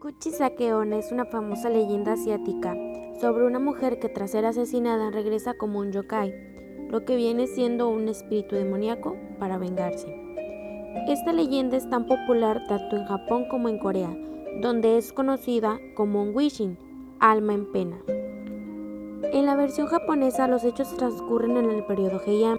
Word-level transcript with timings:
Kuchisakeona 0.00 0.96
es 0.96 1.12
una 1.12 1.26
famosa 1.26 1.68
leyenda 1.68 2.14
asiática 2.14 2.74
sobre 3.20 3.44
una 3.44 3.58
mujer 3.58 3.98
que 3.98 4.08
tras 4.08 4.30
ser 4.30 4.46
asesinada 4.46 5.10
regresa 5.10 5.52
como 5.52 5.78
un 5.78 5.92
yokai, 5.92 6.32
lo 6.88 7.04
que 7.04 7.16
viene 7.16 7.46
siendo 7.46 7.90
un 7.90 8.08
espíritu 8.08 8.56
demoníaco 8.56 9.18
para 9.38 9.58
vengarse. 9.58 10.08
Esta 11.06 11.34
leyenda 11.34 11.76
es 11.76 11.86
tan 11.90 12.06
popular 12.06 12.62
tanto 12.66 12.96
en 12.96 13.04
Japón 13.04 13.44
como 13.50 13.68
en 13.68 13.78
Corea, 13.78 14.16
donde 14.62 14.96
es 14.96 15.12
conocida 15.12 15.78
como 15.94 16.22
un 16.22 16.34
wishin, 16.34 16.78
alma 17.18 17.52
en 17.52 17.70
pena. 17.70 17.98
En 19.34 19.44
la 19.44 19.54
versión 19.54 19.86
japonesa 19.86 20.48
los 20.48 20.64
hechos 20.64 20.96
transcurren 20.96 21.58
en 21.58 21.68
el 21.68 21.84
periodo 21.84 22.22
Heian. 22.26 22.58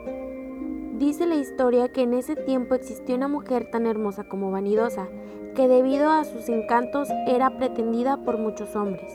Dice 1.01 1.25
la 1.25 1.33
historia 1.33 1.89
que 1.89 2.03
en 2.03 2.13
ese 2.13 2.35
tiempo 2.35 2.75
existió 2.75 3.15
una 3.15 3.27
mujer 3.27 3.71
tan 3.71 3.87
hermosa 3.87 4.23
como 4.23 4.51
vanidosa, 4.51 5.07
que 5.55 5.67
debido 5.67 6.11
a 6.11 6.23
sus 6.25 6.47
encantos 6.47 7.09
era 7.25 7.57
pretendida 7.57 8.17
por 8.17 8.37
muchos 8.37 8.75
hombres. 8.75 9.11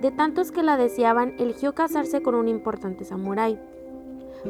De 0.00 0.12
tantos 0.12 0.50
que 0.50 0.62
la 0.62 0.78
deseaban, 0.78 1.34
eligió 1.38 1.74
casarse 1.74 2.22
con 2.22 2.36
un 2.36 2.48
importante 2.48 3.04
samurái. 3.04 3.60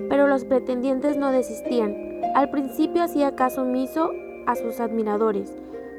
Pero 0.08 0.28
los 0.28 0.44
pretendientes 0.44 1.16
no 1.16 1.32
desistían. 1.32 2.20
Al 2.36 2.52
principio 2.52 3.02
hacía 3.02 3.34
caso 3.34 3.62
omiso 3.62 4.12
a 4.46 4.54
sus 4.54 4.78
admiradores, 4.78 5.52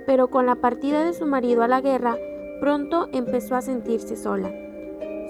pero 0.05 0.30
con 0.30 0.45
la 0.45 0.55
partida 0.55 1.03
de 1.03 1.11
su 1.11 1.25
marido 1.25 1.63
a 1.63 1.67
la 1.67 1.81
guerra, 1.81 2.16
pronto 2.61 3.09
empezó 3.11 3.55
a 3.55 3.61
sentirse 3.61 4.16
sola. 4.16 4.49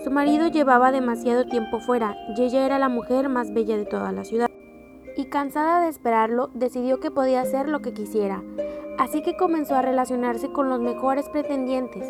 Su 0.04 0.12
marido 0.12 0.50
llevaba 0.50 0.92
demasiado 0.92 1.48
tiempo 1.48 1.80
fuera 1.80 2.16
y 2.38 2.44
ella 2.44 2.64
era 2.64 2.78
la 2.78 2.90
mujer 2.90 3.28
más 3.28 3.52
bella 3.52 3.76
de 3.76 3.86
toda 3.86 4.12
la 4.12 4.24
ciudad. 4.24 4.52
Y 5.18 5.26
cansada 5.26 5.82
de 5.82 5.90
esperarlo, 5.90 6.50
decidió 6.54 7.00
que 7.00 7.12
podía 7.12 7.42
hacer 7.42 7.68
lo 7.68 7.82
que 7.82 7.94
quisiera, 7.94 8.42
Así 9.02 9.24
que 9.24 9.36
comenzó 9.36 9.74
a 9.74 9.82
relacionarse 9.82 10.52
con 10.52 10.70
los 10.70 10.80
mejores 10.80 11.28
pretendientes, 11.28 12.08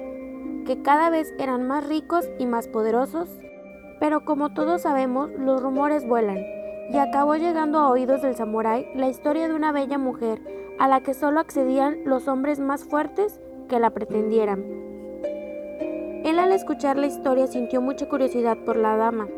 que 0.65 0.81
cada 0.81 1.09
vez 1.09 1.33
eran 1.39 1.65
más 1.65 1.87
ricos 1.87 2.29
y 2.37 2.45
más 2.45 2.67
poderosos. 2.67 3.29
Pero 4.01 4.25
como 4.25 4.53
todos 4.53 4.81
sabemos, 4.81 5.29
los 5.37 5.61
rumores 5.61 6.05
vuelan, 6.05 6.39
y 6.91 6.97
acabó 6.97 7.37
llegando 7.37 7.79
a 7.79 7.89
oídos 7.89 8.21
del 8.21 8.35
samurái 8.35 8.87
la 8.93 9.07
historia 9.07 9.47
de 9.47 9.53
una 9.53 9.71
bella 9.71 9.97
mujer 9.97 10.41
a 10.79 10.89
la 10.89 10.99
que 10.99 11.13
solo 11.13 11.39
accedían 11.39 11.99
los 12.03 12.27
hombres 12.27 12.59
más 12.59 12.83
fuertes 12.83 13.39
que 13.69 13.79
la 13.79 13.91
pretendieran. 13.91 14.65
Él 16.25 16.39
al 16.39 16.51
escuchar 16.51 16.97
la 16.97 17.07
historia 17.07 17.47
sintió 17.47 17.79
mucha 17.79 18.09
curiosidad 18.09 18.57
por 18.65 18.75
la 18.75 18.97
dama, 18.97 19.29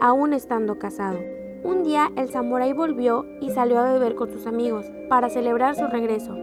aún 0.00 0.32
estando 0.32 0.80
casado. 0.80 1.37
Un 1.64 1.82
día 1.82 2.10
el 2.16 2.28
samurái 2.30 2.72
volvió 2.72 3.26
y 3.40 3.50
salió 3.50 3.78
a 3.80 3.92
beber 3.92 4.14
con 4.14 4.30
sus 4.30 4.46
amigos 4.46 4.86
para 5.08 5.28
celebrar 5.28 5.74
su 5.74 5.86
regreso. 5.86 6.34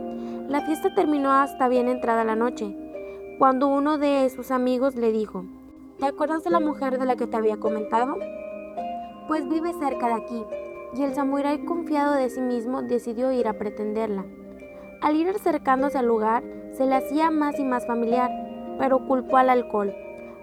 La 0.49 0.61
fiesta 0.61 0.94
terminó 0.94 1.31
hasta 1.31 1.67
bien 1.67 1.88
entrada 1.88 2.23
la 2.23 2.35
noche, 2.35 2.75
cuando 3.39 3.67
uno 3.67 3.97
de 3.97 4.30
sus 4.30 4.52
amigos 4.52 4.95
le 4.95 5.11
dijo, 5.11 5.45
¿te 5.99 6.05
acuerdas 6.05 6.44
de 6.44 6.49
la 6.49 6.59
mujer 6.59 6.99
de 6.99 7.05
la 7.05 7.16
que 7.16 7.27
te 7.27 7.38
había 7.38 7.57
comentado? 7.57 8.17
Pues 9.27 9.47
vive 9.47 9.73
cerca 9.73 10.07
de 10.07 10.13
aquí, 10.13 10.44
y 10.94 11.03
el 11.03 11.16
samurái 11.16 11.66
confiado 11.66 12.13
de 12.13 12.29
sí 12.29 12.41
mismo 12.41 12.81
decidió 12.81 13.31
ir 13.31 13.47
a 13.47 13.57
pretenderla. 13.57 14.25
Al 15.02 15.16
ir 15.16 15.29
acercándose 15.29 15.97
al 15.97 16.07
lugar, 16.07 16.44
se 16.73 16.85
le 16.85 16.95
hacía 16.95 17.31
más 17.31 17.57
y 17.59 17.63
más 17.63 17.88
familiar, 17.88 18.29
pero 18.77 19.07
culpó 19.07 19.38
al 19.38 19.50
alcohol. 19.50 19.94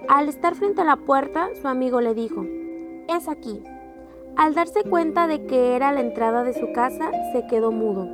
Al 0.09 0.29
estar 0.29 0.55
frente 0.55 0.81
a 0.81 0.84
la 0.84 0.97
puerta, 0.97 1.51
su 1.61 1.69
amigo 1.69 2.01
le 2.01 2.14
dijo, 2.14 2.45
es 3.09 3.29
aquí. 3.29 3.62
Al 4.36 4.55
darse 4.55 4.83
cuenta 4.83 5.27
de 5.27 5.47
que 5.47 5.77
era 5.77 5.92
la 5.92 6.00
entrada 6.00 6.42
de 6.42 6.55
su 6.55 6.72
casa, 6.72 7.11
se 7.33 7.47
quedó 7.47 7.70
mudo. 7.70 8.08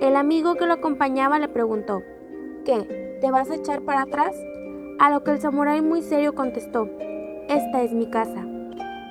El 0.00 0.14
amigo 0.14 0.54
que 0.54 0.66
lo 0.66 0.74
acompañaba 0.74 1.38
le 1.40 1.48
preguntó, 1.48 2.02
¿qué? 2.64 3.18
¿Te 3.20 3.30
vas 3.30 3.50
a 3.50 3.56
echar 3.56 3.82
para 3.82 4.02
atrás? 4.02 4.36
A 5.00 5.10
lo 5.10 5.24
que 5.24 5.32
el 5.32 5.40
samurái 5.40 5.82
muy 5.82 6.02
serio 6.02 6.34
contestó, 6.34 6.88
esta 7.48 7.82
es 7.82 7.92
mi 7.92 8.08
casa. 8.08 8.46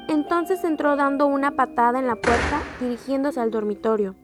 Entonces 0.07 0.63
entró 0.63 0.95
dando 0.95 1.27
una 1.27 1.51
patada 1.51 1.99
en 1.99 2.07
la 2.07 2.15
puerta, 2.15 2.61
dirigiéndose 2.79 3.41
al 3.41 3.51
dormitorio. 3.51 4.15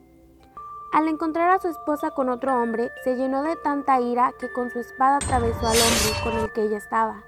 Al 0.94 1.10
encontrar 1.10 1.50
a 1.50 1.60
su 1.60 1.68
esposa 1.68 2.12
con 2.12 2.30
otro 2.30 2.56
hombre, 2.56 2.90
se 3.04 3.18
llenó 3.18 3.44
de 3.44 3.58
tanta 3.58 4.00
ira 4.00 4.32
que 4.40 4.52
con 4.52 4.72
su 4.72 4.80
espada 4.80 5.18
atravesó 5.18 5.68
al 5.68 5.76
hombre 5.76 6.24
con 6.24 6.38
el 6.42 6.52
que 6.54 6.64
ella 6.64 6.78
estaba. 6.78 7.24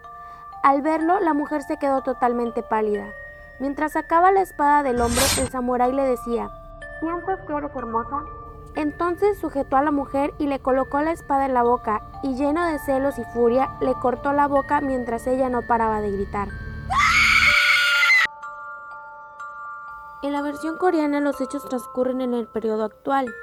Al 0.63 0.81
verlo, 0.81 1.19
la 1.19 1.33
mujer 1.33 1.63
se 1.63 1.77
quedó 1.77 2.01
totalmente 2.01 2.63
pálida. 2.63 3.13
Mientras 3.59 3.91
sacaba 3.91 4.31
la 4.31 4.41
espada 4.41 4.83
del 4.83 5.01
hombro, 5.01 5.21
el 5.39 5.49
samurái 5.49 5.91
le 5.91 6.03
decía, 6.03 6.49
¿piensas 7.01 7.39
que 7.45 7.53
eres 7.53 7.75
hermosa? 7.75 8.23
Entonces 8.75 9.37
sujetó 9.37 9.75
a 9.75 9.81
la 9.81 9.91
mujer 9.91 10.33
y 10.37 10.47
le 10.47 10.59
colocó 10.59 11.01
la 11.01 11.11
espada 11.11 11.45
en 11.45 11.53
la 11.53 11.63
boca, 11.63 12.01
y 12.23 12.35
lleno 12.35 12.65
de 12.65 12.79
celos 12.79 13.19
y 13.19 13.23
furia, 13.33 13.75
le 13.81 13.93
cortó 13.95 14.31
la 14.31 14.47
boca 14.47 14.79
mientras 14.79 15.27
ella 15.27 15.49
no 15.49 15.61
paraba 15.67 15.99
de 15.99 16.11
gritar. 16.11 16.47
En 20.21 20.31
la 20.31 20.41
versión 20.41 20.77
coreana 20.77 21.19
los 21.19 21.41
hechos 21.41 21.67
transcurren 21.67 22.21
en 22.21 22.33
el 22.33 22.47
periodo 22.47 22.85
actual 22.85 23.33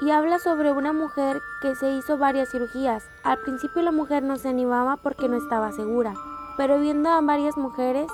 y 0.00 0.10
habla 0.10 0.38
sobre 0.38 0.72
una 0.72 0.92
mujer 0.92 1.40
que 1.60 1.76
se 1.76 1.90
hizo 1.92 2.18
varias 2.18 2.50
cirugías. 2.50 3.04
Al 3.22 3.38
principio 3.38 3.82
la 3.82 3.92
mujer 3.92 4.22
no 4.22 4.36
se 4.36 4.48
animaba 4.48 4.96
porque 4.96 5.28
no 5.28 5.36
estaba 5.36 5.70
segura, 5.72 6.14
pero 6.56 6.78
viendo 6.78 7.10
a 7.10 7.20
varias 7.20 7.56
mujeres 7.56 8.10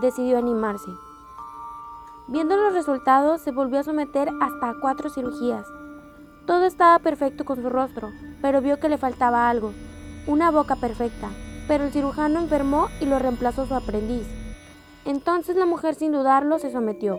decidió 0.00 0.38
animarse. 0.38 0.90
Viendo 2.28 2.56
los 2.56 2.72
resultados 2.72 3.40
se 3.40 3.52
volvió 3.52 3.80
a 3.80 3.84
someter 3.84 4.28
hasta 4.40 4.74
cuatro 4.80 5.10
cirugías 5.10 5.66
todo 6.46 6.64
estaba 6.64 7.00
perfecto 7.00 7.44
con 7.44 7.60
su 7.60 7.68
rostro, 7.68 8.12
pero 8.40 8.62
vio 8.62 8.78
que 8.78 8.88
le 8.88 8.98
faltaba 8.98 9.50
algo, 9.50 9.72
una 10.28 10.52
boca 10.52 10.76
perfecta. 10.76 11.28
Pero 11.66 11.84
el 11.84 11.90
cirujano 11.90 12.38
enfermó 12.38 12.86
y 13.00 13.06
lo 13.06 13.18
reemplazó 13.18 13.66
su 13.66 13.74
aprendiz. 13.74 14.28
Entonces 15.04 15.56
la 15.56 15.66
mujer 15.66 15.96
sin 15.96 16.12
dudarlo 16.12 16.60
se 16.60 16.70
sometió. 16.70 17.18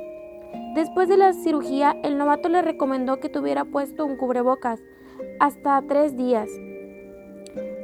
Después 0.75 1.09
de 1.09 1.17
la 1.17 1.33
cirugía, 1.33 1.97
el 2.03 2.17
novato 2.17 2.47
le 2.47 2.61
recomendó 2.61 3.19
que 3.19 3.27
tuviera 3.27 3.65
puesto 3.65 4.05
un 4.05 4.15
cubrebocas 4.15 4.79
hasta 5.41 5.81
tres 5.89 6.15
días. 6.15 6.49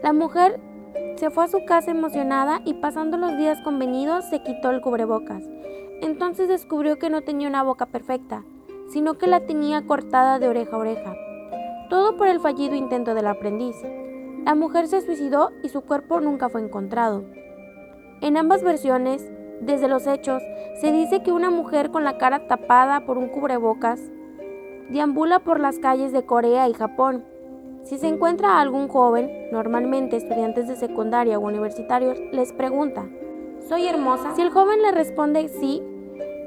La 0.01 0.13
mujer 0.13 0.61
se 1.15 1.29
fue 1.29 1.45
a 1.45 1.47
su 1.47 1.65
casa 1.65 1.91
emocionada 1.91 2.61
y 2.65 2.75
pasando 2.75 3.17
los 3.17 3.37
días 3.37 3.59
convenidos 3.61 4.25
se 4.25 4.41
quitó 4.43 4.71
el 4.71 4.81
cubrebocas. 4.81 5.43
Entonces 6.01 6.47
descubrió 6.47 6.99
que 6.99 7.09
no 7.09 7.21
tenía 7.21 7.47
una 7.47 7.63
boca 7.63 7.85
perfecta, 7.85 8.43
sino 8.89 9.17
que 9.17 9.27
la 9.27 9.41
tenía 9.45 9.85
cortada 9.85 10.39
de 10.39 10.49
oreja 10.49 10.75
a 10.75 10.79
oreja 10.79 11.15
todo 11.93 12.17
por 12.17 12.27
el 12.27 12.39
fallido 12.39 12.73
intento 12.73 13.13
del 13.13 13.27
aprendiz. 13.27 13.75
La 14.45 14.55
mujer 14.55 14.87
se 14.87 15.01
suicidó 15.01 15.51
y 15.61 15.69
su 15.69 15.81
cuerpo 15.81 16.19
nunca 16.21 16.49
fue 16.49 16.61
encontrado. 16.61 17.23
En 18.19 18.35
ambas 18.35 18.63
versiones, 18.63 19.31
desde 19.61 19.87
los 19.87 20.07
hechos, 20.07 20.41
se 20.81 20.91
dice 20.91 21.21
que 21.21 21.31
una 21.31 21.51
mujer 21.51 21.91
con 21.91 22.03
la 22.03 22.17
cara 22.17 22.47
tapada 22.47 23.05
por 23.05 23.19
un 23.19 23.29
cubrebocas 23.29 24.01
deambula 24.89 25.37
por 25.37 25.59
las 25.59 25.77
calles 25.77 26.11
de 26.11 26.25
Corea 26.25 26.67
y 26.67 26.73
Japón. 26.73 27.25
Si 27.83 27.97
se 27.97 28.07
encuentra 28.07 28.51
a 28.51 28.61
algún 28.61 28.87
joven, 28.87 29.49
normalmente 29.51 30.15
estudiantes 30.15 30.69
de 30.69 30.77
secundaria 30.77 31.37
o 31.37 31.41
universitarios, 31.41 32.17
les 32.31 32.53
pregunta, 32.53 33.05
¿soy 33.67 33.87
hermosa? 33.87 34.33
Si 34.35 34.41
el 34.41 34.51
joven 34.51 34.81
le 34.81 34.93
responde 34.93 35.49
sí, 35.49 35.83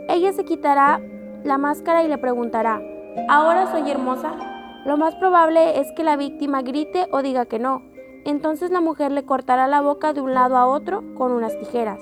ella 0.09 0.33
se 0.33 0.47
quitará 0.47 1.01
la 1.45 1.59
máscara 1.59 2.03
y 2.05 2.09
le 2.09 2.17
preguntará, 2.17 2.81
¿ahora 3.29 3.71
soy 3.71 3.91
hermosa? 3.91 4.33
Lo 4.87 4.97
más 4.97 5.15
probable 5.17 5.79
es 5.79 5.93
que 5.93 6.05
la 6.05 6.17
víctima 6.17 6.63
grite 6.63 7.07
o 7.11 7.21
diga 7.21 7.45
que 7.45 7.59
no. 7.59 7.83
Entonces 8.25 8.71
la 8.71 8.81
mujer 8.81 9.13
le 9.13 9.27
cortará 9.27 9.67
la 9.67 9.83
boca 9.83 10.15
de 10.15 10.23
un 10.23 10.33
lado 10.33 10.57
a 10.57 10.67
otro 10.67 11.05
con 11.17 11.33
unas 11.33 11.59
tijeras. 11.59 12.01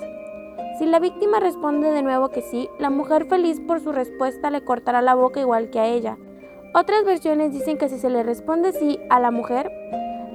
Si 0.79 0.85
la 0.85 0.99
víctima 0.99 1.41
responde 1.41 1.91
de 1.91 2.03
nuevo 2.03 2.29
que 2.29 2.41
sí, 2.41 2.69
la 2.79 2.89
mujer 2.89 3.25
feliz 3.25 3.59
por 3.59 3.81
su 3.81 3.91
respuesta 3.91 4.49
le 4.49 4.63
cortará 4.63 5.01
la 5.01 5.13
boca 5.13 5.41
igual 5.41 5.69
que 5.69 5.79
a 5.79 5.87
ella. 5.87 6.17
Otras 6.77 7.05
versiones 7.05 7.53
dicen 7.53 7.77
que 7.77 7.87
si 7.87 7.97
se 7.97 8.09
le 8.09 8.21
responde 8.21 8.73
sí 8.73 8.99
a 9.09 9.21
la 9.21 9.31
mujer, 9.31 9.71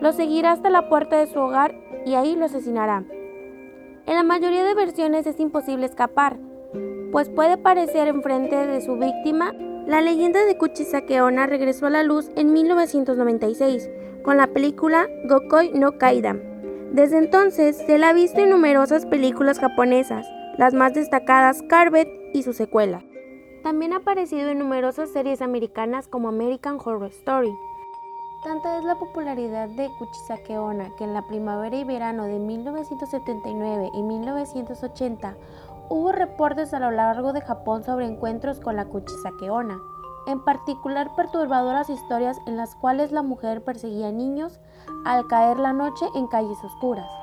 lo 0.01 0.12
seguirá 0.12 0.53
hasta 0.53 0.71
la 0.71 0.89
puerta 0.89 1.19
de 1.19 1.27
su 1.27 1.39
hogar 1.39 1.75
y 2.06 2.15
ahí 2.15 2.34
lo 2.34 2.47
asesinará. 2.47 3.04
En 4.07 4.15
la 4.15 4.22
mayoría 4.22 4.65
de 4.65 4.75
versiones 4.75 5.27
es 5.27 5.39
imposible 5.39 5.84
escapar, 5.84 6.39
pues 7.13 7.28
puede 7.28 7.53
aparecer 7.53 8.09
enfrente 8.09 8.57
de 8.57 8.81
su 8.81 8.97
víctima 8.97 9.53
la 9.87 10.01
leyenda 10.01 10.42
de 10.47 10.57
Kuchisakeona 10.57 11.47
regresó 11.47 11.87
a 11.87 11.91
la 11.91 12.04
luz 12.04 12.31
en 12.37 12.54
1996 12.54 13.91
con 14.22 14.39
la 14.39 14.47
película 14.47 15.09
Gokoi 15.28 15.72
no 15.75 15.98
Kaida. 15.98 16.36
Desde 16.93 17.19
entonces 17.19 17.77
se 17.77 17.98
la 17.98 18.09
ha 18.09 18.13
visto 18.15 18.41
en 18.41 18.48
numerosas 18.48 19.04
películas 19.04 19.59
japonesas, 19.59 20.27
las 20.57 20.72
más 20.72 20.95
destacadas 20.95 21.63
Carvet 21.69 22.09
y 22.33 22.45
su 22.45 22.54
secuela. 22.54 23.03
También 23.62 23.92
ha 23.92 23.98
aparecido 23.98 24.48
en 24.48 24.59
numerosas 24.59 25.10
series 25.10 25.42
americanas 25.42 26.09
como 26.09 26.28
American 26.28 26.78
Horror 26.83 27.10
Story. 27.10 27.53
Tanta 28.42 28.78
es 28.78 28.84
la 28.84 28.98
popularidad 28.98 29.68
de 29.68 29.91
Kuchisakeona 29.98 30.97
que 30.97 31.04
en 31.04 31.12
la 31.12 31.27
primavera 31.27 31.77
y 31.77 31.84
verano 31.84 32.24
de 32.24 32.39
1979 32.39 33.91
y 33.92 34.03
1980 34.03 35.36
Hubo 35.92 36.12
reportes 36.12 36.72
a 36.72 36.78
lo 36.78 36.92
largo 36.92 37.33
de 37.33 37.41
Japón 37.41 37.83
sobre 37.83 38.07
encuentros 38.07 38.60
con 38.60 38.77
la 38.77 38.84
Kuchisakeona. 38.84 39.80
en 40.27 40.39
particular 40.45 41.10
perturbadoras 41.16 41.91
historias 41.91 42.39
en 42.47 42.57
las 42.57 42.77
cuales 42.77 43.10
la 43.10 43.22
mujer 43.22 43.65
perseguía 43.65 44.12
niños 44.12 44.60
al 45.04 45.27
caer 45.27 45.59
la 45.59 45.72
noche 45.72 46.07
en 46.15 46.28
calles 46.28 46.62
oscuras. 46.62 47.20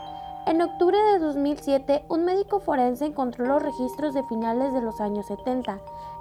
En 0.47 0.61
octubre 0.61 0.97
de 0.97 1.19
2007, 1.19 2.05
un 2.07 2.23
médico 2.23 2.61
forense 2.61 3.03
encontró 3.03 3.45
los 3.45 3.61
registros 3.61 4.13
de 4.13 4.23
finales 4.23 4.71
de 4.71 4.79
los 4.79 5.01
años 5.01 5.25
70, 5.25 5.77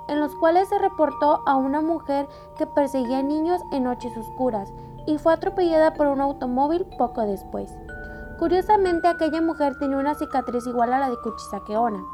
en 0.09 0.19
los 0.19 0.35
cuales 0.35 0.69
se 0.69 0.81
reportó 0.81 1.45
a 1.47 1.55
una 1.55 1.81
mujer 1.81 2.27
que 2.59 2.67
perseguía 2.67 3.23
niños 3.23 3.61
en 3.71 3.85
noches 3.85 4.17
oscuras 4.17 4.73
y 5.07 5.19
fue 5.19 5.33
atropellada 5.33 5.95
por 5.95 6.09
un 6.09 6.21
automóvil 6.21 6.87
poco 6.99 7.21
después. 7.21 7.73
Curiosamente, 8.41 9.07
aquella 9.07 9.41
mujer 9.41 9.79
tenía 9.79 9.99
una 9.99 10.17
cicatriz 10.17 10.67
igual 10.67 10.93
a 10.93 10.99
la 10.99 11.11
de 11.11 11.21
Kuchisakeona. 11.23 12.05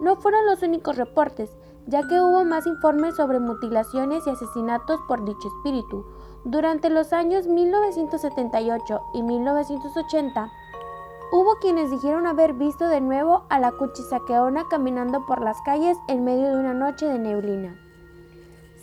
No 0.00 0.16
fueron 0.16 0.44
los 0.46 0.64
únicos 0.64 0.96
reportes, 0.96 1.56
ya 1.86 2.02
que 2.08 2.20
hubo 2.20 2.44
más 2.44 2.66
informes 2.66 3.14
sobre 3.14 3.38
mutilaciones 3.38 4.26
y 4.26 4.30
asesinatos 4.30 5.00
por 5.06 5.24
dicho 5.24 5.46
espíritu. 5.46 6.04
Durante 6.44 6.90
los 6.90 7.12
años 7.12 7.46
1978 7.46 9.00
y 9.14 9.22
1980, 9.22 10.50
hubo 11.32 11.56
quienes 11.56 11.90
dijeron 11.90 12.26
haber 12.26 12.52
visto 12.52 12.86
de 12.86 13.00
nuevo 13.00 13.44
a 13.48 13.58
la 13.58 13.72
Kuchisakeona 13.72 14.68
caminando 14.68 15.24
por 15.24 15.40
las 15.40 15.60
calles 15.62 15.96
en 16.06 16.24
medio 16.24 16.50
de 16.50 16.56
una 16.56 16.74
noche 16.74 17.06
de 17.06 17.18
neblina. 17.18 17.74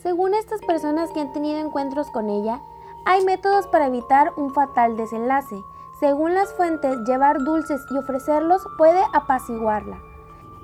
Según 0.02 0.34
estas 0.34 0.60
personas 0.62 1.10
que 1.12 1.20
han 1.20 1.32
tenido 1.32 1.60
encuentros 1.60 2.10
con 2.10 2.28
ella, 2.28 2.60
hay 3.06 3.24
métodos 3.24 3.68
para 3.68 3.86
evitar 3.86 4.32
un 4.36 4.52
fatal 4.52 4.96
desenlace. 4.96 5.62
Según 6.00 6.34
las 6.34 6.52
fuentes, 6.54 6.98
llevar 7.06 7.38
dulces 7.44 7.80
y 7.88 7.96
ofrecerlos 7.96 8.66
puede 8.76 9.00
apaciguarla. 9.12 10.00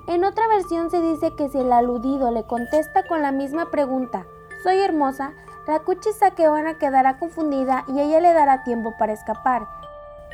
En 0.07 0.25
otra 0.25 0.45
versión 0.47 0.89
se 0.89 0.99
dice 0.99 1.35
que 1.35 1.47
si 1.47 1.59
el 1.59 1.71
aludido 1.71 2.31
le 2.31 2.45
contesta 2.45 3.07
con 3.07 3.21
la 3.21 3.31
misma 3.31 3.71
pregunta, 3.71 4.25
¿soy 4.61 4.77
hermosa? 4.79 5.33
La 5.67 5.81
Saqueona 6.17 6.77
quedará 6.77 7.17
confundida 7.17 7.85
y 7.87 7.99
ella 7.99 8.19
le 8.19 8.33
dará 8.33 8.63
tiempo 8.63 8.95
para 8.97 9.13
escapar. 9.13 9.67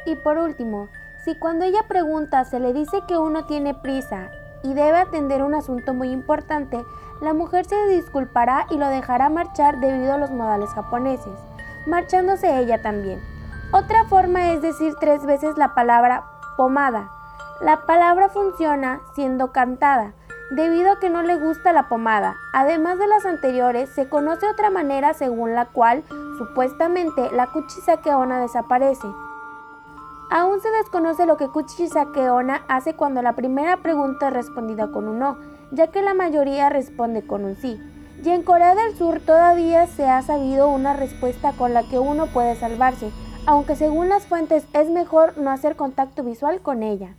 Y 0.06 0.16
por 0.16 0.38
último, 0.38 0.90
si 1.24 1.36
cuando 1.36 1.66
ella 1.66 1.84
pregunta 1.88 2.44
se 2.46 2.60
le 2.60 2.74
dice 2.74 3.02
que 3.08 3.18
uno 3.18 3.46
tiene 3.46 3.74
prisa 3.74 4.30
y 4.64 4.74
debe 4.74 4.98
atender 4.98 5.44
un 5.44 5.56
asunto 5.56 5.94
muy 5.94 6.10
importante, 6.10 6.84
la 7.22 7.34
mujer 7.34 7.66
se 7.66 7.88
disculpará 7.88 8.66
y 8.70 8.78
lo 8.78 8.88
dejará 8.88 9.30
marchar 9.30 9.80
debido 9.80 10.14
a 10.14 10.18
los 10.18 10.32
modales 10.32 10.70
japoneses, 10.72 11.34
marchándose 11.88 12.60
ella 12.60 12.82
también. 12.82 13.22
Otra 13.72 14.04
forma 14.06 14.52
es 14.52 14.62
decir 14.62 14.94
tres 15.00 15.26
veces 15.26 15.58
la 15.58 15.74
palabra 15.74 16.26
pomada, 16.58 17.10
la 17.62 17.86
palabra 17.86 18.28
funciona 18.28 19.00
siendo 19.16 19.52
cantada, 19.52 20.14
debido 20.52 20.92
a 20.92 21.00
que 21.00 21.10
no 21.10 21.22
le 21.22 21.38
gusta 21.38 21.72
la 21.72 21.88
pomada. 21.88 22.36
Además 22.52 23.00
de 23.00 23.08
las 23.08 23.26
anteriores, 23.26 23.90
se 23.90 24.10
conoce 24.10 24.50
otra 24.50 24.70
manera 24.70 25.14
según 25.14 25.56
la 25.56 25.66
cual, 25.66 26.04
supuestamente, 26.38 27.32
la 27.32 27.48
Kuchisakeona 27.48 28.42
desaparece. 28.42 29.08
Aún 30.36 30.62
se 30.62 30.70
desconoce 30.72 31.28
lo 31.28 31.38
que 31.38 31.48
Kuchisakeona 31.48 32.64
hace 32.68 32.96
cuando 32.96 33.22
la 33.22 33.34
primera 33.34 33.84
pregunta 33.84 34.30
es 34.30 34.34
respondida 34.34 34.88
con 34.92 35.08
un 35.08 35.20
no, 35.20 35.38
ya 35.70 35.92
que 35.92 36.02
la 36.02 36.16
mayoría 36.16 36.70
responde 36.70 37.22
con 37.22 37.46
un 37.46 37.56
sí. 37.56 37.80
Y 38.24 38.30
en 38.30 38.42
Corea 38.42 38.74
del 38.74 38.98
Sur 38.98 39.20
todavía 39.20 39.86
se 39.86 40.08
ha 40.08 40.24
sabido 40.24 40.70
una 40.70 40.94
respuesta 40.94 41.52
con 41.52 41.76
la 41.76 41.84
que 41.84 42.00
uno 42.00 42.26
puede 42.26 42.56
salvarse, 42.56 43.12
aunque 43.46 43.76
según 43.76 44.10
las 44.10 44.26
fuentes 44.26 44.66
es 44.74 44.90
mejor 44.90 45.38
no 45.38 45.52
hacer 45.52 45.76
contacto 45.76 46.24
visual 46.24 46.62
con 46.62 46.82
ella. 46.82 47.14